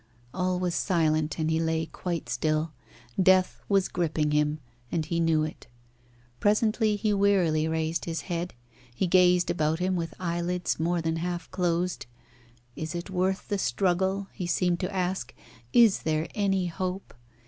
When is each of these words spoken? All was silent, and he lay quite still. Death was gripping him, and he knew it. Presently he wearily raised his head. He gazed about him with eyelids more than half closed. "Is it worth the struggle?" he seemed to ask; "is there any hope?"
All 0.33 0.57
was 0.59 0.73
silent, 0.73 1.37
and 1.37 1.51
he 1.51 1.59
lay 1.59 1.85
quite 1.85 2.27
still. 2.27 2.73
Death 3.21 3.61
was 3.69 3.87
gripping 3.87 4.31
him, 4.31 4.57
and 4.91 5.05
he 5.05 5.19
knew 5.19 5.43
it. 5.43 5.67
Presently 6.39 6.95
he 6.95 7.13
wearily 7.13 7.67
raised 7.67 8.05
his 8.05 8.21
head. 8.21 8.55
He 8.95 9.05
gazed 9.05 9.51
about 9.51 9.77
him 9.77 9.95
with 9.95 10.15
eyelids 10.19 10.79
more 10.79 11.03
than 11.03 11.17
half 11.17 11.51
closed. 11.51 12.07
"Is 12.75 12.95
it 12.95 13.11
worth 13.11 13.47
the 13.47 13.59
struggle?" 13.59 14.25
he 14.33 14.47
seemed 14.47 14.79
to 14.79 14.91
ask; 14.91 15.35
"is 15.71 15.99
there 16.01 16.27
any 16.33 16.65
hope?" 16.65 17.13